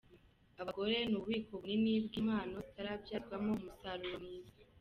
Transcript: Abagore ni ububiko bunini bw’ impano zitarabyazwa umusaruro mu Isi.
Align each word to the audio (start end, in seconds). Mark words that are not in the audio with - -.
Abagore 0.61 0.95
ni 1.07 1.15
ububiko 1.17 1.51
bunini 1.61 1.91
bw’ 2.05 2.13
impano 2.21 2.55
zitarabyazwa 2.65 3.33
umusaruro 3.43 4.17
mu 4.23 4.31
Isi. 4.39 4.61